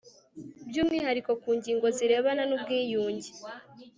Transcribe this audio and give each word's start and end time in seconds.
by 0.69 0.77
umwihariko 0.81 1.31
ku 1.41 1.49
ngingo 1.57 1.85
zirebana 1.97 2.43
n 2.49 2.51
ubwiyunge 2.57 3.29